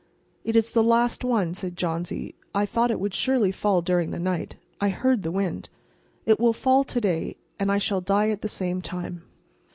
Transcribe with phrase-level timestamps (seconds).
[0.43, 2.33] "It is the last one," said Johnsy.
[2.55, 4.55] "I thought it would surely fall during the night.
[4.79, 5.69] I heard the wind.
[6.25, 9.21] It will fall to day, and I shall die at the same time."